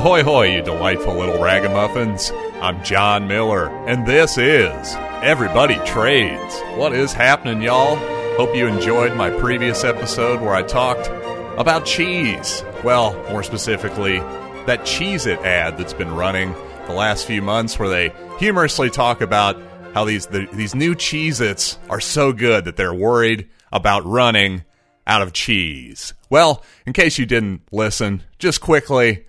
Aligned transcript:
Ahoy, 0.00 0.22
hoy, 0.22 0.54
you 0.54 0.62
delightful 0.62 1.14
little 1.14 1.42
ragamuffins. 1.42 2.32
I'm 2.62 2.82
John 2.82 3.28
Miller, 3.28 3.68
and 3.86 4.06
this 4.06 4.38
is 4.38 4.94
Everybody 5.20 5.74
Trades. 5.84 6.58
What 6.74 6.94
is 6.94 7.12
happening, 7.12 7.60
y'all? 7.60 7.96
Hope 8.38 8.56
you 8.56 8.66
enjoyed 8.66 9.14
my 9.14 9.28
previous 9.28 9.84
episode 9.84 10.40
where 10.40 10.54
I 10.54 10.62
talked 10.62 11.08
about 11.58 11.84
cheese. 11.84 12.64
Well, 12.82 13.12
more 13.30 13.42
specifically, 13.42 14.20
that 14.64 14.84
Cheez 14.84 15.26
It 15.26 15.38
ad 15.40 15.76
that's 15.76 15.92
been 15.92 16.14
running 16.14 16.54
the 16.86 16.94
last 16.94 17.26
few 17.26 17.42
months 17.42 17.78
where 17.78 17.90
they 17.90 18.10
humorously 18.38 18.88
talk 18.88 19.20
about 19.20 19.60
how 19.92 20.06
these 20.06 20.24
the, 20.28 20.48
these 20.54 20.74
new 20.74 20.94
Cheez 20.94 21.42
Its 21.42 21.78
are 21.90 22.00
so 22.00 22.32
good 22.32 22.64
that 22.64 22.76
they're 22.78 22.94
worried 22.94 23.50
about 23.70 24.06
running 24.06 24.64
out 25.06 25.20
of 25.20 25.34
cheese. 25.34 26.14
Well, 26.30 26.64
in 26.86 26.94
case 26.94 27.18
you 27.18 27.26
didn't 27.26 27.60
listen, 27.70 28.22
just 28.38 28.62
quickly, 28.62 29.26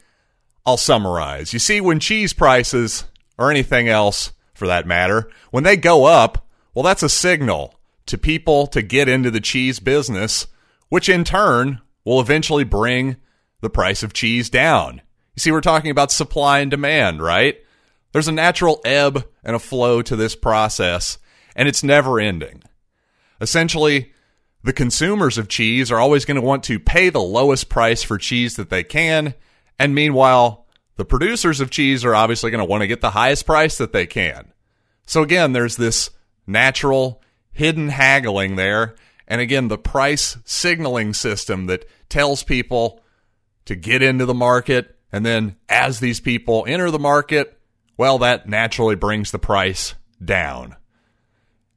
I'll 0.65 0.77
summarize. 0.77 1.53
You 1.53 1.59
see, 1.59 1.81
when 1.81 1.99
cheese 1.99 2.33
prices, 2.33 3.05
or 3.37 3.49
anything 3.49 3.89
else 3.89 4.33
for 4.53 4.67
that 4.67 4.85
matter, 4.85 5.29
when 5.49 5.63
they 5.63 5.75
go 5.75 6.05
up, 6.05 6.47
well, 6.73 6.83
that's 6.83 7.03
a 7.03 7.09
signal 7.09 7.79
to 8.05 8.17
people 8.17 8.67
to 8.67 8.81
get 8.81 9.09
into 9.09 9.31
the 9.31 9.39
cheese 9.39 9.79
business, 9.79 10.47
which 10.89 11.09
in 11.09 11.23
turn 11.23 11.81
will 12.05 12.21
eventually 12.21 12.63
bring 12.63 13.17
the 13.61 13.69
price 13.69 14.03
of 14.03 14.13
cheese 14.13 14.49
down. 14.49 15.01
You 15.35 15.39
see, 15.39 15.51
we're 15.51 15.61
talking 15.61 15.91
about 15.91 16.11
supply 16.11 16.59
and 16.59 16.69
demand, 16.69 17.21
right? 17.21 17.57
There's 18.11 18.27
a 18.27 18.33
natural 18.33 18.81
ebb 18.85 19.25
and 19.43 19.55
a 19.55 19.59
flow 19.59 20.01
to 20.03 20.15
this 20.15 20.35
process, 20.35 21.17
and 21.55 21.67
it's 21.67 21.83
never 21.83 22.19
ending. 22.19 22.63
Essentially, 23.39 24.11
the 24.63 24.73
consumers 24.73 25.37
of 25.37 25.47
cheese 25.47 25.91
are 25.91 25.99
always 25.99 26.25
going 26.25 26.35
to 26.35 26.45
want 26.45 26.63
to 26.65 26.79
pay 26.79 27.09
the 27.09 27.21
lowest 27.21 27.69
price 27.69 28.03
for 28.03 28.17
cheese 28.17 28.55
that 28.57 28.69
they 28.69 28.83
can, 28.83 29.33
and 29.81 29.95
meanwhile, 29.95 30.67
the 30.97 31.05
producers 31.05 31.59
of 31.59 31.71
cheese 31.71 32.05
are 32.05 32.13
obviously 32.13 32.51
going 32.51 32.63
to 32.63 32.69
want 32.69 32.81
to 32.81 32.87
get 32.87 33.01
the 33.01 33.09
highest 33.09 33.47
price 33.47 33.79
that 33.79 33.93
they 33.93 34.05
can. 34.05 34.53
So 35.07 35.23
again, 35.23 35.53
there's 35.53 35.75
this 35.75 36.11
natural 36.45 37.19
hidden 37.51 37.89
haggling 37.89 38.57
there, 38.57 38.93
and 39.27 39.41
again, 39.41 39.69
the 39.69 39.79
price 39.79 40.37
signaling 40.45 41.15
system 41.15 41.65
that 41.65 41.89
tells 42.09 42.43
people 42.43 43.01
to 43.65 43.75
get 43.75 44.03
into 44.03 44.27
the 44.27 44.35
market, 44.35 44.99
and 45.11 45.25
then 45.25 45.55
as 45.67 45.99
these 45.99 46.19
people 46.19 46.63
enter 46.67 46.91
the 46.91 46.99
market, 46.99 47.59
well, 47.97 48.19
that 48.19 48.47
naturally 48.47 48.95
brings 48.95 49.31
the 49.31 49.39
price 49.39 49.95
down. 50.23 50.75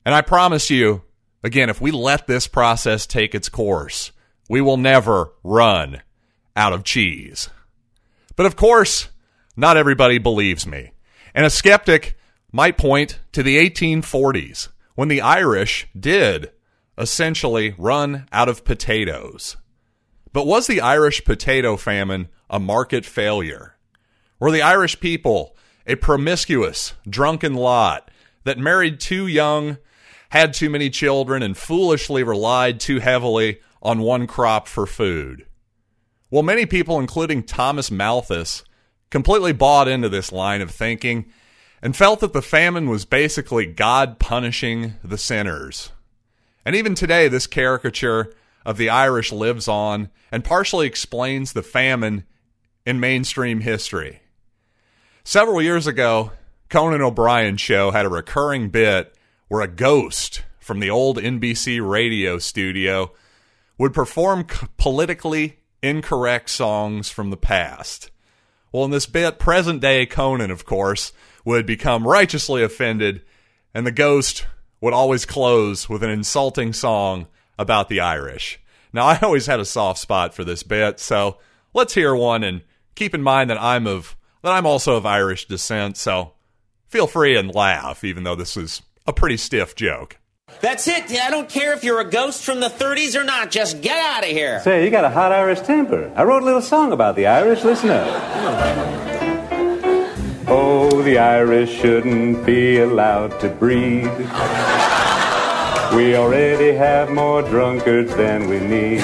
And 0.05 0.15
I 0.15 0.21
promise 0.21 0.69
you, 0.69 1.05
again, 1.43 1.71
if 1.71 1.81
we 1.81 1.91
let 1.91 2.27
this 2.27 2.49
process 2.49 3.07
take 3.07 3.35
its 3.35 3.49
course, 3.49 4.13
we 4.51 4.61
will 4.61 4.77
never 4.77 5.33
run 5.43 6.03
out 6.55 6.75
of 6.75 6.85
cheese. 6.85 7.49
But 8.37 8.47
of 8.47 8.57
course, 8.57 9.09
not 9.57 9.77
everybody 9.77 10.19
believes 10.19 10.67
me. 10.67 10.93
And 11.35 11.47
a 11.47 11.51
skeptic 11.51 12.17
might 12.53 12.79
point 12.79 13.21
to 13.33 13.43
the 13.43 13.59
1840s 13.59 14.69
when 14.95 15.09
the 15.09 15.21
Irish 15.21 15.89
did 15.99 16.53
essentially 16.97 17.75
run 17.77 18.27
out 18.33 18.49
of 18.49 18.65
potatoes. 18.65 19.57
But 20.33 20.47
was 20.47 20.67
the 20.67 20.81
Irish 20.81 21.25
potato 21.25 21.77
famine 21.77 22.29
a 22.51 22.59
market 22.59 23.05
failure? 23.05 23.77
Were 24.39 24.51
the 24.51 24.63
Irish 24.63 25.01
people 25.01 25.57
a 25.87 25.97
promiscuous, 25.97 26.95
drunken 27.09 27.55
lot 27.55 28.11
that 28.45 28.59
married 28.59 29.01
too 29.01 29.27
young, 29.27 29.79
had 30.31 30.53
too 30.53 30.71
many 30.71 30.91
children, 30.91 31.43
and 31.43 31.57
foolishly 31.57 32.23
relied 32.23 32.81
too 32.81 32.99
heavily 32.99 33.61
on 33.83 34.01
one 34.01 34.27
crop 34.27 34.67
for 34.67 34.87
food? 34.87 35.47
Well, 36.35 36.43
many 36.43 36.67
people, 36.67 36.99
including 36.99 37.45
Thomas 37.45 37.93
Malthus, 37.93 38.65
completely 39.09 39.53
bought 39.53 39.87
into 39.87 40.09
this 40.09 40.33
line 40.33 40.63
of 40.63 40.73
thinking 40.73 41.27
and 41.81 41.95
felt 41.95 42.19
that 42.19 42.33
the 42.33 42.43
famine 42.43 42.89
was 42.89 43.05
basically 43.05 43.67
God 43.67 44.19
punishing 44.19 44.95
the 45.05 45.17
sinners. 45.17 45.93
And 46.65 46.75
even 46.75 46.97
today, 46.97 47.29
this 47.29 47.47
caricature 47.47 48.35
of 48.67 48.79
the 48.79 48.91
Irish 48.91 49.31
lives 49.31 49.69
on 49.69 50.09
and 50.33 50.43
partially 50.43 50.89
explains 50.89 51.53
the 51.53 51.63
famine 51.63 52.25
in 52.85 52.99
mainstream 52.99 53.61
history. 53.61 54.21
Several 55.23 55.63
years 55.63 55.87
ago, 55.87 56.33
Conan 56.69 57.01
O'Brien's 57.01 57.61
show 57.61 57.93
had 57.93 58.07
a 58.07 58.11
recurring 58.11 58.71
bit 58.71 59.17
where 59.47 59.63
a 59.63 59.69
ghost 59.69 60.43
from 60.59 60.81
the 60.81 60.91
old 60.91 61.17
NBC 61.19 61.81
radio 61.89 62.39
studio 62.39 63.13
would 63.79 63.95
perform 63.95 64.49
politically 64.79 65.61
incorrect 65.85 66.51
songs 66.51 67.11
from 67.11 67.31
the 67.31 67.37
past. 67.37 68.11
Well, 68.73 68.85
in 68.85 68.91
this 68.91 69.07
bit, 69.07 69.39
present 69.39 69.81
day 69.81 70.07
Conan, 70.07 70.51
of 70.51 70.65
course, 70.65 71.13
would 71.45 71.67
become 71.67 72.09
righteously 72.09 72.63
offended, 72.63 73.23
and 73.75 73.87
the 73.87 73.93
ghost 73.93 74.47
would 74.81 74.95
always 74.95 75.27
close 75.27 75.89
with 75.89 76.03
an 76.03 76.11
insulting 76.11 76.73
song 76.73 77.27
about 77.59 77.89
the 77.89 78.01
Irish. 78.01 78.59
Now, 78.93 79.07
I 79.07 79.19
always 79.23 79.47
had 79.47 79.61
a 79.61 79.65
soft 79.65 80.01
spot 80.01 80.35
for 80.35 80.45
this 80.45 80.63
bit, 80.63 80.99
so 80.99 81.39
let's 81.73 81.95
hear 81.95 82.15
one 82.15 82.43
and 82.43 82.63
keep 82.95 83.15
in 83.15 83.23
mind 83.23 83.51
that 83.51 83.63
I'm 83.63 83.87
of 83.87 84.17
that 84.43 84.53
I'm 84.53 84.67
also 84.67 84.97
of 84.97 85.07
Irish 85.07 85.47
descent, 85.47 85.97
so 85.97 86.33
feel 86.87 87.07
free 87.07 87.37
and 87.37 87.55
laugh, 87.55 88.05
even 88.05 88.25
though 88.25 88.35
this 88.35 88.57
is 88.57 88.83
a 89.07 89.13
pretty 89.13 89.37
stiff 89.37 89.75
joke. 89.75 90.19
That's 90.65 90.89
it. 90.89 91.11
I 91.21 91.29
don't 91.29 91.47
care 91.47 91.75
if 91.75 91.85
you're 91.85 92.01
a 92.01 92.09
ghost 92.09 92.43
from 92.43 92.61
the 92.61 92.71
30s 92.71 93.21
or 93.21 93.23
not. 93.23 93.51
Just 93.51 93.83
get 93.83 93.99
out 93.99 94.25
of 94.25 94.31
here. 94.31 94.61
Say, 94.61 94.83
you 94.83 94.91
got 94.91 95.05
a 95.05 95.11
hot 95.11 95.31
Irish 95.31 95.61
temper. 95.61 96.11
I 96.17 96.25
wrote 96.25 96.43
a 96.43 96.47
little 96.47 96.63
song 96.63 96.91
about 96.91 97.17
the 97.17 97.27
Irish. 97.27 97.65
Listen 97.65 97.91
up. 97.91 98.07
Oh, 100.49 101.03
the 101.03 101.19
Irish 101.19 101.71
shouldn't 101.71 102.47
be 102.47 102.79
allowed 102.79 103.39
to 103.41 103.51
breed. 103.51 104.11
We 105.95 106.17
already 106.17 106.73
have 106.73 107.11
more 107.11 107.43
drunkards 107.43 108.17
than 108.17 108.49
we 108.49 108.59
need. 108.59 109.03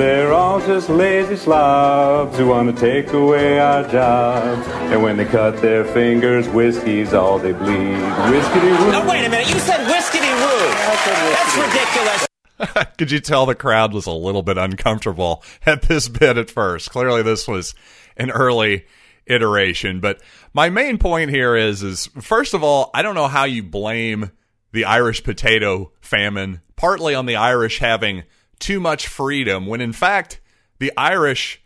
They're 0.00 0.32
all 0.32 0.60
just 0.60 0.88
lazy 0.88 1.36
slobs 1.36 2.38
who 2.38 2.46
want 2.46 2.74
to 2.74 2.80
take 2.80 3.12
away 3.12 3.58
our 3.58 3.86
jobs. 3.86 4.66
And 4.66 5.02
when 5.02 5.18
they 5.18 5.26
cut 5.26 5.60
their 5.60 5.84
fingers, 5.84 6.48
whiskey's 6.48 7.12
all 7.12 7.38
they 7.38 7.52
bleed. 7.52 7.98
Whiskey 8.30 8.60
woo. 8.60 8.92
Now, 8.92 9.06
wait 9.06 9.26
a 9.26 9.28
minute. 9.28 9.50
You 9.52 9.60
said 9.60 9.86
whiskey 9.86 10.20
woo. 10.20 10.70
That's 11.36 11.54
ridiculous. 11.54 12.86
Could 12.96 13.10
you 13.10 13.20
tell 13.20 13.44
the 13.44 13.54
crowd 13.54 13.92
was 13.92 14.06
a 14.06 14.12
little 14.12 14.42
bit 14.42 14.56
uncomfortable 14.56 15.44
at 15.66 15.82
this 15.82 16.08
bit 16.08 16.38
at 16.38 16.50
first? 16.50 16.88
Clearly, 16.88 17.22
this 17.22 17.46
was 17.46 17.74
an 18.16 18.30
early 18.30 18.86
iteration. 19.26 20.00
But 20.00 20.22
my 20.54 20.70
main 20.70 20.96
point 20.96 21.28
here 21.28 21.54
is, 21.54 21.82
is 21.82 22.06
first 22.22 22.54
of 22.54 22.64
all, 22.64 22.90
I 22.94 23.02
don't 23.02 23.14
know 23.14 23.28
how 23.28 23.44
you 23.44 23.62
blame 23.62 24.30
the 24.72 24.86
Irish 24.86 25.22
potato 25.22 25.92
famine 26.00 26.62
partly 26.80 27.14
on 27.14 27.26
the 27.26 27.36
Irish 27.36 27.80
having 27.80 28.24
too 28.60 28.78
much 28.78 29.08
freedom 29.08 29.66
when 29.66 29.80
in 29.80 29.92
fact 29.92 30.40
the 30.78 30.92
Irish 30.96 31.62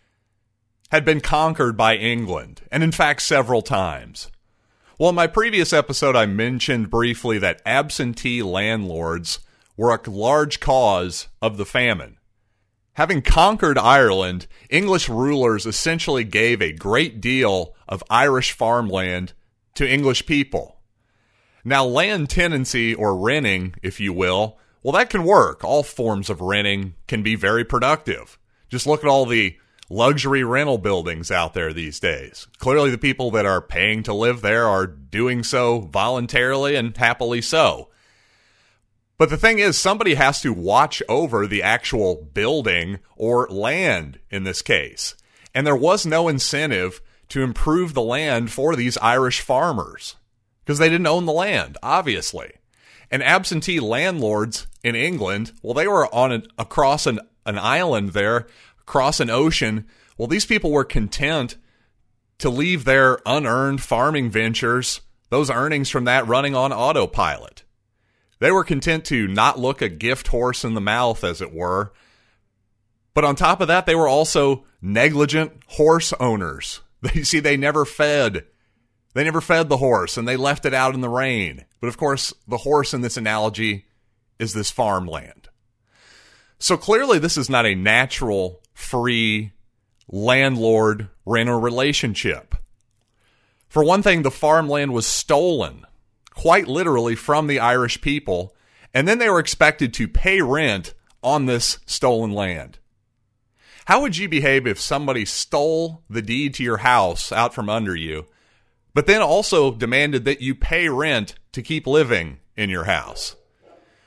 had 0.91 1.05
been 1.05 1.21
conquered 1.21 1.77
by 1.77 1.97
England, 1.97 2.63
and 2.71 2.83
in 2.83 2.93
fact 2.93 3.21
several 3.23 3.63
times. 3.63 4.31
Well, 4.99 5.11
in 5.11 5.17
my 5.17 5.27
previous 5.27 5.73
episode, 5.73 6.15
I 6.15 6.27
mentioned 6.27 6.91
briefly 6.91 7.39
that 7.39 7.61
absentee 7.67 8.43
landlords 8.43 9.41
were 9.77 9.93
a 9.93 10.11
large 10.11 10.61
cause 10.61 11.27
of 11.43 11.57
the 11.57 11.65
famine. 11.65 12.19
Having 12.93 13.23
conquered 13.23 13.77
Ireland, 13.77 14.47
English 14.71 15.09
rulers 15.09 15.67
essentially 15.67 16.23
gave 16.23 16.63
a 16.63 16.73
great 16.73 17.21
deal 17.21 17.75
of 17.89 18.05
Irish 18.09 18.53
farmland 18.53 19.33
to 19.75 19.89
English 19.89 20.27
people. 20.27 20.77
Now, 21.65 21.85
land 21.85 22.31
tenancy 22.31 22.95
or 22.95 23.17
renting, 23.17 23.75
if 23.83 23.99
you 23.99 24.13
will, 24.13 24.59
well, 24.85 24.93
that 24.93 25.09
can 25.09 25.25
work. 25.25 25.65
All 25.65 25.83
forms 25.83 26.29
of 26.29 26.43
renting 26.43 26.95
can 27.09 27.23
be 27.23 27.35
very 27.35 27.65
productive. 27.65 28.39
Just 28.69 28.87
look 28.87 29.03
at 29.03 29.09
all 29.09 29.25
the 29.25 29.57
luxury 29.89 30.45
rental 30.45 30.77
buildings 30.77 31.31
out 31.31 31.55
there 31.55 31.73
these 31.73 31.99
days. 31.99 32.47
Clearly, 32.59 32.91
the 32.91 32.99
people 32.99 33.31
that 33.31 33.47
are 33.47 33.63
paying 33.63 34.03
to 34.03 34.13
live 34.13 34.43
there 34.43 34.67
are 34.67 34.87
doing 34.87 35.43
so 35.43 35.81
voluntarily 35.81 36.77
and 36.77 36.95
happily 36.95 37.41
so. 37.41 37.89
But 39.17 39.31
the 39.31 39.39
thing 39.39 39.59
is, 39.59 39.79
somebody 39.79 40.15
has 40.15 40.43
to 40.43 40.53
watch 40.53 41.03
over 41.09 41.47
the 41.47 41.63
actual 41.63 42.17
building 42.35 42.99
or 43.17 43.49
land 43.49 44.19
in 44.31 44.45
this 44.45 44.61
case. 44.61 45.15
And 45.55 45.67
there 45.67 45.75
was 45.75 46.05
no 46.05 46.29
incentive 46.29 47.01
to 47.31 47.43
improve 47.43 47.95
the 47.95 48.03
land 48.03 48.51
for 48.53 48.77
these 48.77 48.99
Irish 48.99 49.41
farmers 49.41 50.17
because 50.63 50.79
they 50.79 50.91
didn't 50.91 51.07
own 51.07 51.25
the 51.25 51.33
land, 51.33 51.79
obviously. 51.83 52.53
And 53.15 53.23
absentee 53.23 53.79
landlords 53.79 54.67
in 54.83 54.97
England, 54.97 55.53
well, 55.63 55.73
they 55.73 55.87
were 55.87 56.13
on 56.13 56.33
an, 56.33 56.49
across 56.59 57.07
an, 57.07 57.21
an 57.47 57.61
island 57.61 58.09
there, 58.09 58.49
across 58.81 59.21
an 59.21 59.31
ocean. 59.31 59.87
Well, 60.19 60.27
these 60.27 60.45
people 60.45 60.73
were 60.73 60.83
content 60.83 61.57
to 62.39 62.51
leave 62.51 62.85
their 62.85 63.21
unearned 63.25 63.81
farming 63.81 64.31
ventures, 64.31 65.01
those 65.29 65.49
earnings 65.49 65.91
from 65.91 66.07
that 66.07 66.27
running 66.27 66.57
on 66.57 66.73
autopilot. 66.73 67.63
They 68.41 68.51
were 68.51 68.65
content 68.65 69.05
to 69.05 69.29
not 69.29 69.61
look 69.61 69.81
a 69.81 69.89
gift 69.89 70.27
horse 70.27 70.65
in 70.65 70.75
the 70.75 70.81
mouth, 70.81 71.23
as 71.23 71.41
it 71.41 71.55
were. 71.55 71.93
But 73.15 73.23
on 73.23 73.37
top 73.37 73.61
of 73.61 73.69
that, 73.69 73.87
they 73.87 73.95
were 73.95 74.09
also 74.09 74.65
negligent 74.83 75.53
horse 75.69 76.13
owners. 76.15 76.81
You 77.15 77.23
see, 77.23 77.39
they 77.39 77.57
never 77.57 77.85
fed. 77.85 78.47
They 79.15 79.25
never 79.25 79.41
fed 79.41 79.69
the 79.69 79.79
horse 79.79 80.17
and 80.17 80.29
they 80.29 80.37
left 80.37 80.67
it 80.67 80.75
out 80.75 80.95
in 80.95 81.01
the 81.01 81.09
rain. 81.09 81.65
But 81.81 81.89
of 81.89 81.97
course, 81.97 82.35
the 82.47 82.59
horse 82.59 82.93
in 82.93 83.01
this 83.01 83.17
analogy 83.17 83.87
is 84.39 84.53
this 84.53 84.71
farmland. 84.71 85.49
So 86.59 86.77
clearly, 86.77 87.19
this 87.19 87.37
is 87.37 87.49
not 87.49 87.67
a 87.67 87.75
natural, 87.75 88.61
free 88.73 89.53
landlord 90.09 91.09
renter 91.25 91.59
relationship. 91.59 92.55
For 93.69 93.85
one 93.85 94.03
thing, 94.03 94.23
the 94.23 94.31
farmland 94.31 94.93
was 94.93 95.07
stolen, 95.07 95.85
quite 96.31 96.69
literally, 96.69 97.17
from 97.17 97.47
the 97.47 97.59
Irish 97.59 98.01
people, 98.01 98.55
and 98.93 99.09
then 99.09 99.19
they 99.19 99.29
were 99.29 99.41
expected 99.41 99.93
to 99.95 100.09
pay 100.09 100.41
rent 100.43 100.95
on 101.23 101.47
this 101.47 101.79
stolen 101.87 102.33
land. 102.33 102.79
How 103.87 104.01
would 104.01 104.17
you 104.17 104.29
behave 104.29 104.67
if 104.67 104.81
somebody 104.81 105.25
stole 105.25 106.03
the 106.09 106.23
deed 106.23 106.55
to 106.55 106.63
your 106.63 106.79
house 106.79 107.33
out 107.33 107.53
from 107.53 107.69
under 107.69 107.97
you, 107.97 108.27
but 108.95 109.07
then 109.07 109.21
also 109.21 109.73
demanded 109.73 110.25
that 110.25 110.41
you 110.41 110.55
pay 110.55 110.89
rent 110.89 111.35
to 111.53 111.63
keep 111.63 111.87
living 111.87 112.39
in 112.57 112.71
your 112.71 112.85
house? 112.85 113.37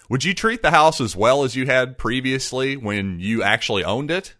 Would 0.09 0.23
you 0.23 0.33
treat 0.33 0.61
the 0.61 0.71
house 0.71 1.01
as 1.01 1.15
well 1.15 1.43
as 1.43 1.55
you 1.55 1.65
had 1.65 1.97
previously 1.97 2.77
when 2.77 3.19
you 3.19 3.43
actually 3.43 3.83
owned 3.83 4.09
it? 4.09 4.35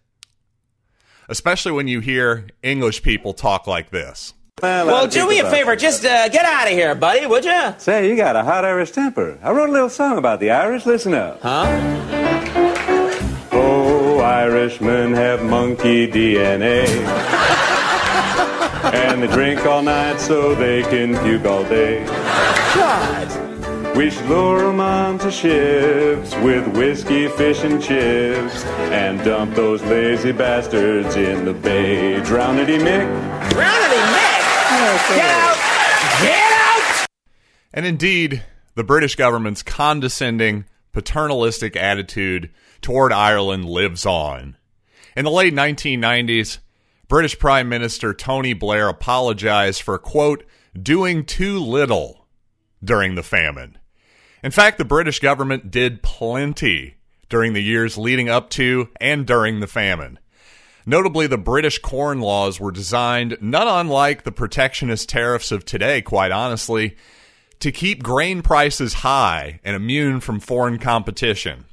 Especially 1.28 1.72
when 1.72 1.88
you 1.88 2.00
hear 2.00 2.48
English 2.62 3.02
people 3.02 3.34
talk 3.34 3.66
like 3.66 3.90
this. 3.90 4.32
Well, 4.62 5.06
do 5.06 5.28
me 5.28 5.38
a 5.38 5.50
favor. 5.50 5.76
Just 5.76 6.04
uh, 6.04 6.28
get 6.30 6.44
out 6.44 6.66
of 6.66 6.72
here, 6.72 6.94
buddy, 6.94 7.26
would 7.26 7.44
you? 7.44 7.74
Say, 7.78 8.08
you 8.08 8.16
got 8.16 8.34
a 8.34 8.42
hot 8.42 8.64
Irish 8.64 8.90
temper. 8.90 9.38
I 9.42 9.52
wrote 9.52 9.68
a 9.68 9.72
little 9.72 9.90
song 9.90 10.18
about 10.18 10.40
the 10.40 10.50
Irish. 10.50 10.86
Listen 10.86 11.14
up. 11.14 11.40
Huh? 11.42 11.66
Oh, 13.52 14.20
Irishmen 14.20 15.12
have 15.12 15.44
monkey 15.44 16.10
DNA. 16.10 17.76
And 18.94 19.22
they 19.22 19.26
drink 19.28 19.64
all 19.66 19.82
night 19.82 20.20
so 20.20 20.54
they 20.54 20.82
can 20.82 21.16
puke 21.24 21.44
all 21.44 21.64
day. 21.64 22.04
God. 22.74 23.96
We 23.96 24.10
should 24.10 24.26
lure 24.26 24.68
'em 24.68 24.80
onto 24.80 25.30
ships 25.30 26.34
with 26.36 26.66
whiskey, 26.76 27.26
fish, 27.28 27.64
and 27.64 27.82
chips 27.82 28.64
and 28.92 29.22
dump 29.24 29.54
those 29.56 29.82
lazy 29.82 30.30
bastards 30.30 31.16
in 31.16 31.44
the 31.44 31.52
bay. 31.52 32.20
Drownedy 32.20 32.78
Mick. 32.78 33.08
Roundity 33.50 34.02
Mick! 34.14 34.38
Get 35.16 35.30
out! 35.30 35.56
Get 36.22 36.52
out! 36.52 37.06
And 37.74 37.86
indeed, 37.86 38.44
the 38.76 38.84
British 38.84 39.16
government's 39.16 39.64
condescending, 39.64 40.66
paternalistic 40.92 41.74
attitude 41.74 42.50
toward 42.80 43.12
Ireland 43.12 43.64
lives 43.64 44.06
on. 44.06 44.56
In 45.16 45.24
the 45.24 45.30
late 45.32 45.52
1990s, 45.54 46.58
British 47.08 47.38
Prime 47.38 47.68
Minister 47.68 48.12
Tony 48.12 48.52
Blair 48.52 48.88
apologized 48.88 49.80
for, 49.80 49.98
quote, 49.98 50.44
doing 50.80 51.24
too 51.24 51.58
little 51.58 52.26
during 52.84 53.14
the 53.14 53.22
famine. 53.22 53.78
In 54.42 54.50
fact, 54.50 54.78
the 54.78 54.84
British 54.84 55.18
government 55.18 55.70
did 55.70 56.02
plenty 56.02 56.96
during 57.30 57.54
the 57.54 57.62
years 57.62 57.96
leading 57.96 58.28
up 58.28 58.50
to 58.50 58.90
and 59.00 59.26
during 59.26 59.60
the 59.60 59.66
famine. 59.66 60.18
Notably, 60.86 61.26
the 61.26 61.38
British 61.38 61.78
corn 61.78 62.20
laws 62.20 62.60
were 62.60 62.70
designed, 62.70 63.38
not 63.40 63.66
unlike 63.66 64.24
the 64.24 64.32
protectionist 64.32 65.08
tariffs 65.08 65.50
of 65.50 65.64
today, 65.64 66.00
quite 66.02 66.30
honestly, 66.30 66.96
to 67.60 67.72
keep 67.72 68.02
grain 68.02 68.42
prices 68.42 68.94
high 68.94 69.60
and 69.64 69.74
immune 69.74 70.20
from 70.20 70.40
foreign 70.40 70.78
competition. 70.78 71.64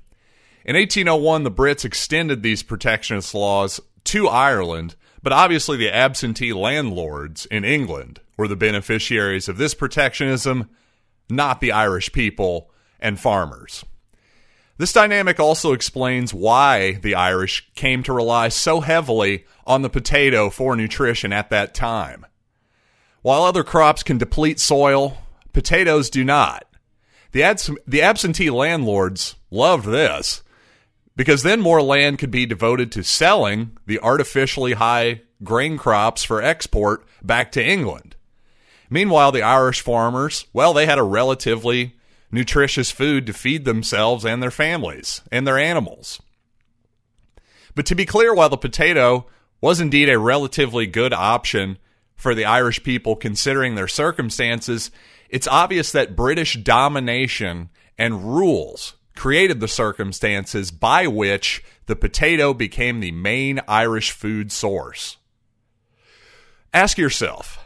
In 0.66 0.76
1801, 0.76 1.44
the 1.44 1.52
Brits 1.52 1.86
extended 1.86 2.42
these 2.42 2.64
protectionist 2.64 3.36
laws 3.36 3.80
to 4.06 4.28
Ireland, 4.28 4.96
but 5.26 5.34
obviously 5.34 5.76
the 5.76 5.92
absentee 5.92 6.54
landlords 6.54 7.48
in 7.48 7.66
England 7.66 8.20
were 8.38 8.48
the 8.48 8.56
beneficiaries 8.56 9.50
of 9.50 9.58
this 9.58 9.74
protectionism, 9.74 10.70
not 11.32 11.60
the 11.60 11.72
Irish 11.72 12.12
people 12.12 12.70
and 13.00 13.20
farmers. 13.20 13.84
This 14.78 14.94
dynamic 14.94 15.40
also 15.40 15.74
explains 15.74 16.32
why 16.32 17.00
the 17.02 17.16
Irish 17.16 17.68
came 17.74 18.04
to 18.04 18.14
rely 18.14 18.50
so 18.50 18.82
heavily 18.82 19.46
on 19.66 19.82
the 19.82 19.90
potato 19.90 20.52
for 20.52 20.76
nutrition 20.76 21.34
at 21.34 21.50
that 21.50 21.74
time. 21.74 22.28
While 23.24 23.42
other 23.42 23.64
crops 23.64 24.04
can 24.04 24.20
deplete 24.20 24.60
soil, 24.60 25.18
potatoes 25.54 26.12
do 26.12 26.24
not. 26.24 26.68
The, 27.32 27.42
abs- 27.42 27.72
the 27.88 28.04
absentee 28.04 28.52
landlords 28.52 29.38
loved 29.50 29.88
this 29.88 30.44
because 31.16 31.44
then 31.44 31.62
more 31.62 31.82
land 31.82 32.20
could 32.20 32.32
be 32.32 32.46
devoted 32.46 32.92
to 32.92 33.04
selling 33.04 33.78
the 33.86 34.00
artificially 34.00 34.74
high 34.74 35.22
grain 35.44 35.78
crops 35.78 36.24
for 36.24 36.42
export 36.42 37.06
back 37.22 37.52
to 37.54 37.66
England. 37.66 38.16
Meanwhile, 38.90 39.32
the 39.32 39.42
Irish 39.42 39.82
farmers, 39.82 40.46
well, 40.54 40.74
they 40.74 40.86
had 40.86 41.00
a 41.00 41.04
relatively 41.04 41.96
nutritious 42.32 42.92
food 42.92 43.26
to 43.26 43.34
feed 43.34 43.66
themselves 43.66 44.26
and 44.26 44.44
their 44.44 44.52
families 44.52 45.22
and 45.32 45.48
their 45.48 45.58
animals. 45.58 46.22
But 47.74 47.86
to 47.88 47.96
be 47.96 48.06
clear, 48.06 48.34
while 48.34 48.50
the 48.50 48.58
potato 48.58 49.28
was 49.62 49.80
indeed 49.80 50.10
a 50.10 50.20
relatively 50.20 50.86
good 50.86 51.14
option 51.14 51.78
for 52.16 52.36
the 52.36 52.46
Irish 52.46 52.84
people 52.84 53.16
considering 53.16 53.76
their 53.76 53.88
circumstances, 53.88 54.92
it's 55.30 55.48
obvious 55.48 55.92
that 55.92 56.16
British 56.16 56.56
domination 56.56 57.70
and 57.98 58.36
rules 58.36 58.95
created 59.16 59.60
the 59.60 59.68
circumstances 59.68 60.72
by 60.72 61.08
which 61.08 61.64
the 61.86 61.96
potato 61.96 62.54
became 62.54 63.00
the 63.00 63.12
main 63.12 63.62
Irish 63.68 64.12
food 64.12 64.52
source. 64.52 65.18
Ask 66.74 66.98
yourself 66.98 67.60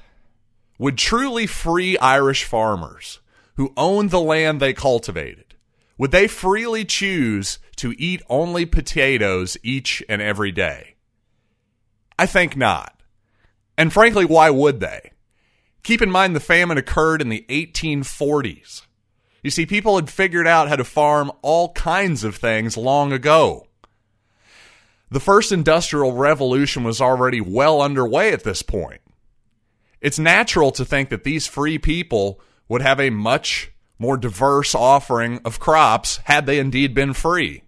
would 0.77 0.97
truly 0.97 1.45
free 1.45 1.97
Irish 1.97 2.45
farmers 2.45 3.19
who 3.55 3.73
owned 3.75 4.09
the 4.09 4.21
land 4.21 4.59
they 4.59 4.73
cultivated, 4.73 5.53
would 5.97 6.11
they 6.11 6.27
freely 6.27 6.85
choose 6.85 7.59
to 7.75 7.93
eat 7.97 8.21
only 8.29 8.65
potatoes 8.65 9.57
each 9.61 10.01
and 10.07 10.21
every 10.21 10.53
day? 10.53 10.95
I 12.17 12.25
think 12.25 12.55
not. 12.55 13.01
And 13.77 13.91
frankly, 13.91 14.23
why 14.23 14.49
would 14.49 14.79
they? 14.79 15.11
Keep 15.83 16.01
in 16.01 16.09
mind 16.09 16.35
the 16.35 16.39
famine 16.39 16.77
occurred 16.77 17.21
in 17.21 17.27
the 17.27 17.45
1840s. 17.49 18.83
You 19.41 19.49
see, 19.49 19.65
people 19.65 19.95
had 19.95 20.09
figured 20.09 20.47
out 20.47 20.67
how 20.67 20.75
to 20.75 20.83
farm 20.83 21.31
all 21.41 21.71
kinds 21.73 22.23
of 22.23 22.35
things 22.35 22.75
long 22.75 23.13
ago. 23.13 23.67
The 25.11 25.19
first 25.19 25.51
industrial 25.51 26.13
revolution 26.13 26.83
was 26.83 27.01
already 27.01 27.41
well 27.41 27.81
underway 27.81 28.31
at 28.31 28.43
this 28.43 28.61
point. 28.61 29.01
It's 30.01 30.19
natural 30.19 30.71
to 30.71 30.85
think 30.85 31.09
that 31.09 31.23
these 31.23 31.47
free 31.47 31.77
people 31.77 32.39
would 32.67 32.81
have 32.81 32.99
a 32.99 33.09
much 33.09 33.71
more 33.97 34.17
diverse 34.17 34.75
offering 34.75 35.39
of 35.43 35.59
crops 35.59 36.17
had 36.25 36.45
they 36.45 36.59
indeed 36.59 36.93
been 36.93 37.13
free. 37.13 37.63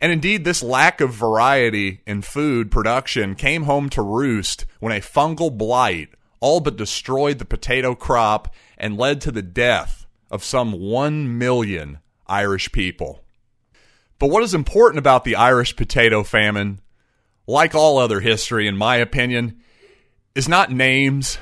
And 0.00 0.10
indeed, 0.10 0.44
this 0.44 0.62
lack 0.62 1.00
of 1.00 1.12
variety 1.12 2.00
in 2.06 2.22
food 2.22 2.70
production 2.70 3.34
came 3.34 3.64
home 3.64 3.88
to 3.90 4.02
roost 4.02 4.64
when 4.80 4.92
a 4.92 5.00
fungal 5.00 5.56
blight 5.56 6.08
all 6.40 6.60
but 6.60 6.76
destroyed 6.76 7.38
the 7.38 7.44
potato 7.44 7.94
crop 7.94 8.52
and 8.76 8.98
led 8.98 9.20
to 9.20 9.30
the 9.30 9.42
death 9.42 10.01
of 10.32 10.42
some 10.42 10.72
1 10.72 11.38
million 11.38 11.98
Irish 12.26 12.72
people. 12.72 13.22
But 14.18 14.30
what 14.30 14.42
is 14.42 14.54
important 14.54 14.98
about 14.98 15.24
the 15.24 15.36
Irish 15.36 15.76
potato 15.76 16.22
famine, 16.22 16.80
like 17.46 17.74
all 17.74 17.98
other 17.98 18.20
history, 18.20 18.66
in 18.66 18.76
my 18.76 18.96
opinion, 18.96 19.60
is 20.34 20.48
not 20.48 20.72
names, 20.72 21.36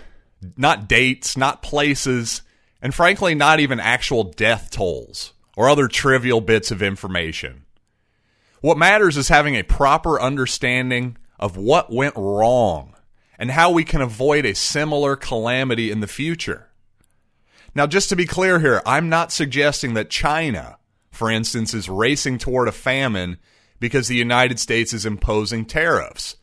not 0.57 0.89
dates, 0.89 1.37
not 1.37 1.63
places, 1.63 2.43
and 2.83 2.93
frankly, 2.95 3.35
not 3.35 3.61
even 3.61 3.79
actual 3.79 4.25
death 4.25 4.71
tolls 4.71 5.35
or 5.57 5.69
other 5.69 5.87
trivial 5.87 6.41
bits 6.41 6.71
of 6.71 6.83
information. 6.83 7.65
What 8.61 8.79
matters 8.79 9.17
is 9.17 9.29
having 9.29 9.55
a 9.55 9.63
proper 9.63 10.21
understanding 10.21 11.17
of 11.39 11.57
what 11.57 11.93
went 11.93 12.17
wrong 12.17 12.95
and 13.39 13.53
how 13.53 13.71
we 13.71 13.85
can 13.85 14.01
avoid 14.01 14.45
a 14.45 14.55
similar 14.55 15.17
calamity 15.17 15.91
in 15.91 16.01
the 16.01 16.07
future. 16.07 16.70
Now, 17.75 17.87
just 17.87 18.09
to 18.09 18.17
be 18.17 18.27
clear 18.27 18.59
here, 18.59 18.83
I'm 18.85 19.09
not 19.09 19.33
suggesting 19.33 19.95
that 19.95 20.11
China, 20.11 20.79
for 21.11 21.31
instance, 21.31 21.73
is 21.73 21.89
racing 21.89 22.39
toward 22.39 22.69
a 22.69 22.73
famine 22.73 23.39
because 23.79 24.09
the 24.09 24.17
United 24.17 24.59
States 24.59 24.93
is 24.93 25.07
imposing 25.07 25.65
tariffs. 25.65 26.37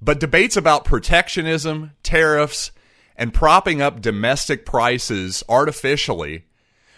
But 0.00 0.20
debates 0.20 0.56
about 0.56 0.84
protectionism, 0.84 1.92
tariffs, 2.02 2.70
and 3.16 3.34
propping 3.34 3.82
up 3.82 4.00
domestic 4.00 4.64
prices 4.64 5.42
artificially 5.48 6.46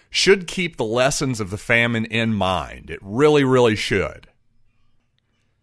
should 0.08 0.46
keep 0.46 0.76
the 0.76 0.84
lessons 0.84 1.40
of 1.40 1.50
the 1.50 1.58
famine 1.58 2.04
in 2.04 2.34
mind. 2.34 2.90
It 2.90 3.00
really, 3.02 3.44
really 3.44 3.74
should. 3.74 4.28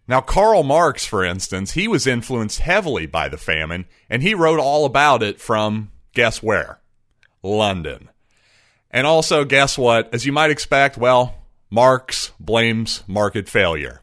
Now, 0.07 0.21
Karl 0.21 0.63
Marx, 0.63 1.05
for 1.05 1.23
instance, 1.23 1.73
he 1.73 1.87
was 1.87 2.07
influenced 2.07 2.59
heavily 2.59 3.05
by 3.05 3.29
the 3.29 3.37
famine, 3.37 3.85
and 4.09 4.23
he 4.23 4.33
wrote 4.33 4.59
all 4.59 4.85
about 4.85 5.21
it 5.21 5.39
from, 5.39 5.91
guess 6.13 6.41
where? 6.41 6.79
London. 7.43 8.09
And 8.91 9.05
also, 9.05 9.45
guess 9.45 9.77
what? 9.77 10.13
As 10.13 10.25
you 10.25 10.31
might 10.31 10.51
expect, 10.51 10.97
well, 10.97 11.35
Marx 11.69 12.31
blames 12.39 13.03
market 13.07 13.47
failure. 13.47 14.01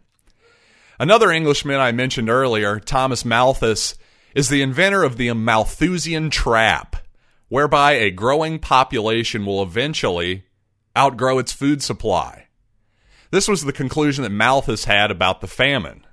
Another 0.99 1.31
Englishman 1.31 1.81
I 1.81 1.93
mentioned 1.93 2.31
earlier, 2.31 2.79
Thomas 2.79 3.25
Malthus, 3.25 3.97
is 4.35 4.49
the 4.49 4.63
inventor 4.63 5.03
of 5.03 5.17
the 5.17 5.33
Malthusian 5.33 6.31
trap, 6.31 6.97
whereby 7.49 7.93
a 7.93 8.11
growing 8.11 8.59
population 8.59 9.45
will 9.45 9.63
eventually 9.63 10.45
outgrow 10.97 11.39
its 11.39 11.53
food 11.53 11.83
supply. 11.83 12.47
This 13.31 13.49
was 13.49 13.65
the 13.65 13.73
conclusion 13.73 14.23
that 14.23 14.31
Malthus 14.31 14.85
had 14.85 15.11
about 15.11 15.41
the 15.41 15.47
famine. 15.47 16.07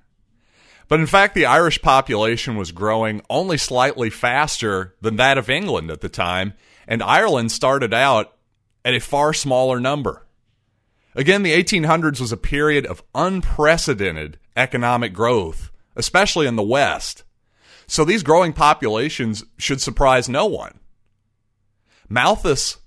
But 0.87 0.99
in 0.99 1.07
fact, 1.07 1.35
the 1.35 1.45
Irish 1.45 1.81
population 1.81 2.57
was 2.57 2.71
growing 2.71 3.21
only 3.29 3.57
slightly 3.57 4.09
faster 4.09 4.95
than 5.01 5.15
that 5.15 5.37
of 5.37 5.49
England 5.49 5.89
at 5.91 6.01
the 6.01 6.09
time, 6.09 6.53
and 6.87 7.03
Ireland 7.03 7.51
started 7.51 7.93
out 7.93 8.35
at 8.85 8.93
a 8.93 8.99
far 8.99 9.33
smaller 9.33 9.79
number. 9.79 10.25
Again, 11.15 11.43
the 11.43 11.51
1800s 11.51 12.19
was 12.19 12.31
a 12.31 12.37
period 12.37 12.85
of 12.85 13.03
unprecedented 13.13 14.39
economic 14.55 15.13
growth, 15.13 15.71
especially 15.95 16.47
in 16.47 16.55
the 16.55 16.63
West. 16.63 17.23
So 17.87 18.03
these 18.03 18.23
growing 18.23 18.53
populations 18.53 19.43
should 19.57 19.81
surprise 19.81 20.27
no 20.27 20.45
one. 20.45 20.79
Malthus 22.09 22.77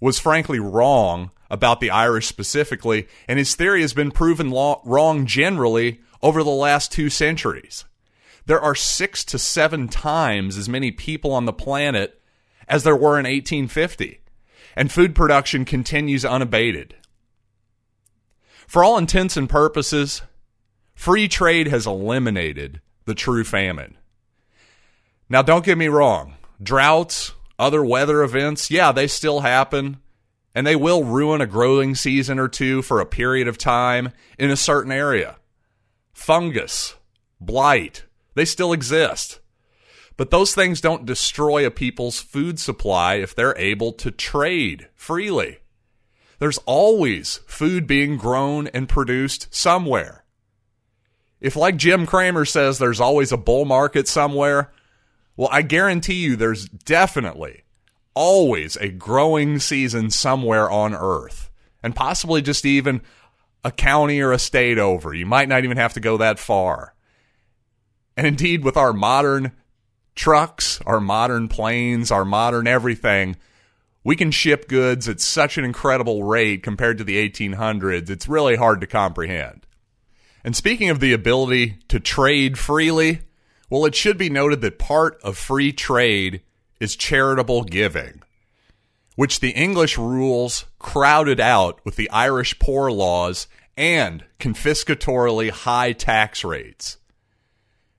was 0.00 0.18
frankly 0.18 0.58
wrong 0.58 1.30
about 1.50 1.80
the 1.80 1.90
Irish 1.90 2.26
specifically, 2.26 3.06
and 3.28 3.38
his 3.38 3.54
theory 3.54 3.82
has 3.82 3.94
been 3.94 4.10
proven 4.10 4.50
wrong 4.50 5.26
generally 5.26 6.00
over 6.22 6.42
the 6.42 6.50
last 6.50 6.90
two 6.90 7.10
centuries. 7.10 7.84
There 8.46 8.60
are 8.60 8.74
six 8.74 9.24
to 9.26 9.38
seven 9.38 9.88
times 9.88 10.56
as 10.56 10.68
many 10.68 10.90
people 10.90 11.32
on 11.32 11.44
the 11.44 11.52
planet 11.52 12.20
as 12.68 12.82
there 12.82 12.96
were 12.96 13.18
in 13.18 13.24
1850, 13.24 14.20
and 14.76 14.90
food 14.90 15.14
production 15.14 15.64
continues 15.64 16.24
unabated. 16.24 16.94
For 18.66 18.82
all 18.82 18.98
intents 18.98 19.36
and 19.36 19.48
purposes, 19.48 20.22
free 20.94 21.28
trade 21.28 21.68
has 21.68 21.86
eliminated 21.86 22.80
the 23.04 23.14
true 23.14 23.44
famine. 23.44 23.96
Now, 25.28 25.42
don't 25.42 25.64
get 25.64 25.78
me 25.78 25.88
wrong, 25.88 26.34
droughts, 26.62 27.32
other 27.58 27.84
weather 27.84 28.22
events, 28.22 28.70
yeah, 28.70 28.92
they 28.92 29.06
still 29.06 29.40
happen, 29.40 29.98
and 30.54 30.66
they 30.66 30.76
will 30.76 31.04
ruin 31.04 31.40
a 31.40 31.46
growing 31.46 31.94
season 31.94 32.38
or 32.38 32.48
two 32.48 32.82
for 32.82 33.00
a 33.00 33.06
period 33.06 33.48
of 33.48 33.58
time 33.58 34.12
in 34.38 34.50
a 34.50 34.56
certain 34.56 34.92
area. 34.92 35.36
Fungus, 36.12 36.94
blight, 37.40 38.04
they 38.34 38.44
still 38.44 38.72
exist. 38.72 39.40
But 40.16 40.30
those 40.30 40.54
things 40.54 40.80
don't 40.80 41.06
destroy 41.06 41.66
a 41.66 41.70
people's 41.70 42.20
food 42.20 42.60
supply 42.60 43.14
if 43.14 43.34
they're 43.34 43.58
able 43.58 43.92
to 43.94 44.10
trade 44.10 44.88
freely. 44.94 45.58
There's 46.38 46.58
always 46.66 47.40
food 47.46 47.86
being 47.86 48.16
grown 48.16 48.68
and 48.68 48.88
produced 48.88 49.52
somewhere. 49.54 50.24
If, 51.40 51.56
like 51.56 51.76
Jim 51.76 52.06
Cramer 52.06 52.44
says, 52.44 52.78
there's 52.78 53.00
always 53.00 53.32
a 53.32 53.36
bull 53.36 53.64
market 53.64 54.08
somewhere, 54.08 54.72
well, 55.36 55.48
I 55.50 55.62
guarantee 55.62 56.14
you 56.14 56.36
there's 56.36 56.66
definitely 56.66 57.64
always 58.14 58.76
a 58.76 58.88
growing 58.88 59.58
season 59.58 60.10
somewhere 60.10 60.70
on 60.70 60.94
Earth, 60.94 61.50
and 61.82 61.94
possibly 61.94 62.40
just 62.40 62.64
even 62.64 63.02
a 63.64 63.72
county 63.72 64.20
or 64.20 64.32
a 64.32 64.38
state 64.38 64.78
over. 64.78 65.12
You 65.12 65.26
might 65.26 65.48
not 65.48 65.64
even 65.64 65.76
have 65.76 65.94
to 65.94 66.00
go 66.00 66.16
that 66.18 66.38
far. 66.38 66.94
And 68.16 68.26
indeed, 68.26 68.62
with 68.62 68.76
our 68.76 68.92
modern 68.92 69.52
trucks, 70.14 70.80
our 70.86 71.00
modern 71.00 71.48
planes, 71.48 72.10
our 72.10 72.24
modern 72.24 72.66
everything, 72.66 73.36
we 74.04 74.16
can 74.16 74.30
ship 74.30 74.68
goods 74.68 75.08
at 75.08 75.20
such 75.20 75.56
an 75.56 75.64
incredible 75.64 76.24
rate 76.24 76.62
compared 76.62 76.98
to 76.98 77.04
the 77.04 77.28
1800s, 77.28 78.10
it's 78.10 78.28
really 78.28 78.56
hard 78.56 78.80
to 78.82 78.86
comprehend. 78.86 79.66
And 80.44 80.54
speaking 80.54 80.90
of 80.90 81.00
the 81.00 81.14
ability 81.14 81.78
to 81.88 81.98
trade 81.98 82.58
freely, 82.58 83.20
well, 83.70 83.86
it 83.86 83.94
should 83.94 84.18
be 84.18 84.28
noted 84.28 84.60
that 84.60 84.78
part 84.78 85.18
of 85.22 85.38
free 85.38 85.72
trade 85.72 86.42
is 86.80 86.96
charitable 86.96 87.64
giving, 87.64 88.22
which 89.16 89.40
the 89.40 89.50
English 89.50 89.96
rules 89.96 90.66
crowded 90.78 91.40
out 91.40 91.80
with 91.84 91.96
the 91.96 92.10
Irish 92.10 92.58
poor 92.58 92.90
laws 92.90 93.48
and 93.76 94.24
confiscatorily 94.38 95.50
high 95.50 95.92
tax 95.92 96.44
rates. 96.44 96.98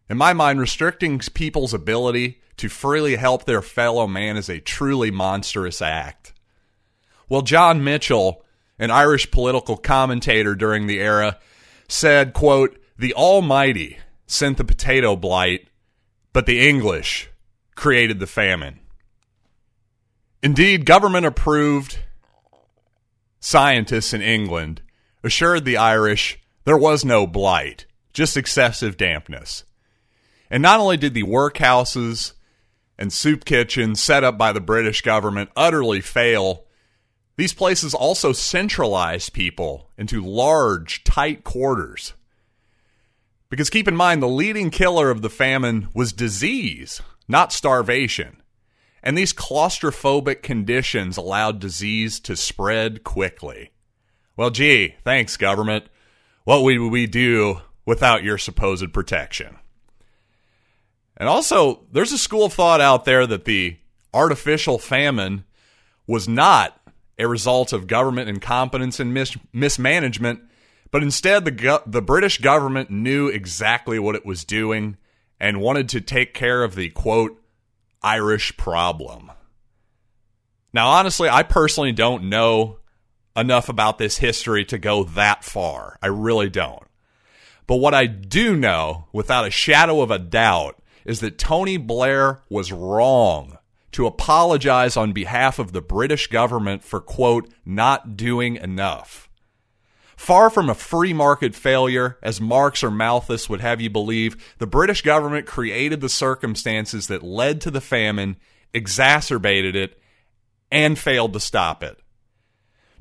In 0.09 0.17
my 0.17 0.33
mind, 0.33 0.59
restricting 0.59 1.19
people's 1.19 1.73
ability 1.73 2.41
to 2.57 2.69
freely 2.69 3.15
help 3.15 3.45
their 3.45 3.61
fellow 3.61 4.07
man 4.07 4.37
is 4.37 4.49
a 4.49 4.59
truly 4.59 5.11
monstrous 5.11 5.81
act. 5.81 6.33
Well, 7.27 7.41
John 7.41 7.81
Mitchel, 7.81 8.37
an 8.77 8.91
Irish 8.91 9.31
political 9.31 9.77
commentator 9.77 10.53
during 10.53 10.85
the 10.85 10.99
era, 10.99 11.39
said, 11.87 12.33
quote, 12.33 12.79
The 12.97 13.13
Almighty 13.13 13.97
sent 14.27 14.57
the 14.57 14.63
potato 14.63 15.15
blight, 15.15 15.67
but 16.33 16.45
the 16.45 16.67
English 16.67 17.29
created 17.75 18.19
the 18.19 18.27
famine. 18.27 18.79
Indeed, 20.43 20.85
government 20.85 21.25
approved 21.25 21.99
scientists 23.39 24.13
in 24.13 24.21
England 24.21 24.81
assured 25.23 25.65
the 25.65 25.77
Irish 25.77 26.39
there 26.63 26.77
was 26.77 27.03
no 27.03 27.25
blight, 27.25 27.85
just 28.13 28.37
excessive 28.37 28.97
dampness. 28.97 29.63
And 30.49 30.61
not 30.61 30.79
only 30.79 30.97
did 30.97 31.13
the 31.13 31.23
workhouses 31.23 32.33
and 32.97 33.11
soup 33.11 33.45
kitchens 33.45 34.01
set 34.01 34.23
up 34.23 34.37
by 34.37 34.51
the 34.51 34.61
British 34.61 35.01
government 35.01 35.49
utterly 35.55 36.01
fail, 36.01 36.65
these 37.37 37.53
places 37.53 37.93
also 37.93 38.31
centralized 38.31 39.33
people 39.33 39.89
into 39.97 40.23
large, 40.23 41.03
tight 41.03 41.43
quarters. 41.43 42.13
Because 43.49 43.69
keep 43.69 43.87
in 43.87 43.95
mind, 43.95 44.21
the 44.21 44.27
leading 44.27 44.69
killer 44.69 45.09
of 45.09 45.21
the 45.21 45.29
famine 45.29 45.89
was 45.93 46.13
disease, 46.13 47.01
not 47.27 47.51
starvation. 47.51 48.41
And 49.03 49.17
these 49.17 49.33
claustrophobic 49.33 50.41
conditions 50.41 51.17
allowed 51.17 51.59
disease 51.59 52.19
to 52.21 52.35
spread 52.35 53.03
quickly. 53.03 53.71
Well, 54.35 54.49
gee, 54.49 54.95
thanks, 55.03 55.37
government. 55.37 55.85
What 56.43 56.63
would 56.63 56.79
we 56.79 57.05
do 57.05 57.61
without 57.85 58.23
your 58.23 58.37
supposed 58.37 58.91
protection? 58.93 59.57
And 61.17 61.29
also, 61.29 61.85
there's 61.91 62.11
a 62.11 62.17
school 62.17 62.45
of 62.45 62.53
thought 62.53 62.81
out 62.81 63.05
there 63.05 63.25
that 63.25 63.45
the 63.45 63.77
artificial 64.13 64.77
famine 64.77 65.45
was 66.07 66.27
not 66.27 66.79
a 67.17 67.27
result 67.27 67.73
of 67.73 67.87
government 67.87 68.29
incompetence 68.29 68.99
and 68.99 69.13
mis- 69.13 69.37
mismanagement, 69.53 70.41
but 70.91 71.03
instead 71.03 71.45
the 71.45 71.51
go- 71.51 71.83
the 71.85 72.01
British 72.01 72.39
government 72.39 72.89
knew 72.89 73.27
exactly 73.27 73.97
what 73.97 74.15
it 74.15 74.25
was 74.25 74.43
doing 74.43 74.97
and 75.39 75.61
wanted 75.61 75.89
to 75.89 76.01
take 76.01 76.33
care 76.33 76.63
of 76.63 76.75
the 76.75 76.89
quote 76.89 77.41
Irish 78.01 78.55
problem. 78.57 79.31
Now, 80.73 80.89
honestly, 80.89 81.29
I 81.29 81.43
personally 81.43 81.93
don't 81.93 82.29
know 82.29 82.79
enough 83.35 83.69
about 83.69 83.97
this 83.97 84.17
history 84.17 84.65
to 84.65 84.77
go 84.77 85.03
that 85.03 85.43
far. 85.43 85.97
I 86.01 86.07
really 86.07 86.49
don't. 86.49 86.83
But 87.67 87.77
what 87.77 87.93
I 87.93 88.05
do 88.05 88.55
know, 88.55 89.07
without 89.11 89.47
a 89.47 89.51
shadow 89.51 90.01
of 90.01 90.11
a 90.11 90.19
doubt, 90.19 90.81
is 91.05 91.19
that 91.19 91.37
Tony 91.37 91.77
Blair 91.77 92.41
was 92.49 92.71
wrong 92.71 93.57
to 93.91 94.07
apologize 94.07 94.97
on 94.97 95.13
behalf 95.13 95.59
of 95.59 95.71
the 95.71 95.81
British 95.81 96.27
government 96.27 96.83
for, 96.83 96.99
quote, 96.99 97.49
not 97.65 98.17
doing 98.17 98.57
enough. 98.57 99.29
Far 100.17 100.49
from 100.49 100.69
a 100.69 100.75
free 100.75 101.13
market 101.13 101.55
failure, 101.55 102.17
as 102.21 102.41
Marx 102.41 102.83
or 102.83 102.91
Malthus 102.91 103.49
would 103.49 103.61
have 103.61 103.79
you 103.79 103.89
believe, 103.89 104.55
the 104.57 104.67
British 104.67 105.01
government 105.01 105.45
created 105.45 106.01
the 106.01 106.09
circumstances 106.09 107.07
that 107.07 107.23
led 107.23 107.61
to 107.61 107.71
the 107.71 107.81
famine, 107.81 108.37
exacerbated 108.73 109.75
it, 109.75 109.99
and 110.71 110.97
failed 110.97 111.33
to 111.33 111.39
stop 111.39 111.83
it. 111.83 111.97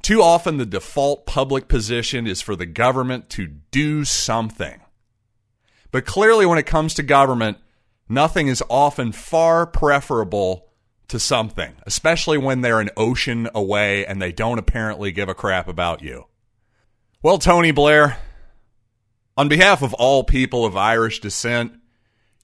Too 0.03 0.23
often, 0.23 0.59
the 0.59 0.67
default 0.67 1.25
public 1.25 1.67
position 1.67 2.27
is 2.27 2.43
for 2.43 2.55
the 2.55 2.67
government 2.67 3.31
to 3.31 3.47
do 3.47 4.05
something. 4.05 4.81
But 5.91 6.05
clearly, 6.05 6.45
when 6.45 6.59
it 6.59 6.67
comes 6.67 6.95
to 6.95 7.03
government, 7.03 7.59
nothing 8.09 8.49
is 8.49 8.63
often 8.69 9.13
far 9.13 9.67
preferable 9.67 10.69
to 11.09 11.19
something, 11.19 11.75
especially 11.87 12.39
when 12.39 12.61
they're 12.61 12.81
an 12.81 12.91
ocean 12.97 13.49
away 13.55 14.07
and 14.07 14.21
they 14.21 14.33
don't 14.33 14.59
apparently 14.59 15.13
give 15.13 15.29
a 15.29 15.35
crap 15.35 15.69
about 15.69 16.03
you. 16.03 16.25
Well, 17.23 17.39
Tony 17.39 17.71
Blair, 17.71 18.19
on 19.37 19.49
behalf 19.49 19.83
of 19.83 19.95
all 19.95 20.25
people 20.25 20.65
of 20.65 20.77
Irish 20.77 21.21
descent, 21.21 21.73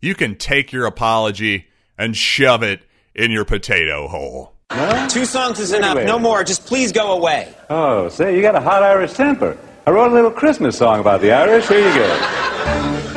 you 0.00 0.14
can 0.14 0.37
take 0.37 0.73
your 0.73 0.87
apology 0.87 1.67
and 1.99 2.17
shove 2.17 2.62
it 2.62 2.83
in 3.14 3.31
your 3.31 3.45
potato 3.45 4.09
hole. 4.09 4.55
No? 4.71 5.09
Two 5.11 5.25
songs 5.25 5.59
is 5.59 5.73
enough. 5.73 5.97
No 6.05 6.19
more. 6.19 6.45
Just 6.45 6.67
please 6.67 6.93
go 6.93 7.12
away. 7.12 7.52
Oh, 7.69 8.09
say, 8.09 8.37
you 8.37 8.43
got 8.43 8.55
a 8.55 8.61
hot 8.61 8.83
Irish 8.83 9.12
temper. 9.14 9.59
I 9.87 9.90
wrote 9.90 10.12
a 10.12 10.14
little 10.14 10.31
Christmas 10.31 10.79
song 10.79 11.00
about 11.00 11.21
the 11.21 11.33
Irish. 11.33 11.67
Here 11.69 11.81
you 11.81 11.95
go. 11.95 13.10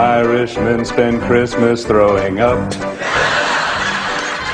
Irishmen 0.00 0.86
spend 0.86 1.20
Christmas 1.20 1.84
throwing 1.84 2.40
up. 2.40 2.70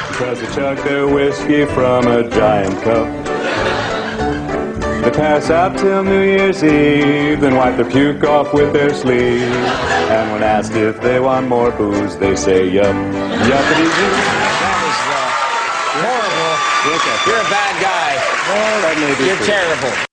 Because 0.09 0.41
they 0.41 0.47
chug 0.53 0.77
their 0.79 1.07
whiskey 1.07 1.65
from 1.67 2.09
a 2.09 2.29
giant 2.29 2.83
cup. 2.83 3.07
They 5.05 5.11
pass 5.13 5.49
out 5.51 5.79
till 5.79 6.03
New 6.03 6.21
Year's 6.21 6.65
Eve, 6.65 7.41
then 7.41 7.55
wipe 7.55 7.77
their 7.77 7.89
puke 7.89 8.25
off 8.25 8.53
with 8.53 8.73
their 8.73 8.93
sleeve. 8.93 9.43
And 10.11 10.33
when 10.33 10.43
asked 10.43 10.73
if 10.73 11.01
they 11.01 11.21
want 11.21 11.47
more 11.47 11.71
booze, 11.71 12.17
they 12.17 12.35
say 12.35 12.69
yup, 12.69 12.87
yuppity 12.87 13.87
doo. 13.87 14.11
Uh, 14.19 15.23
horrible. 16.03 17.31
You're 17.31 17.41
a 17.41 17.51
bad 17.51 17.81
guy. 17.81 18.17
Well, 18.51 18.83
that 18.83 18.97
may 18.99 19.15
be 19.17 19.27
You're 19.31 19.47
terrible. 19.47 20.07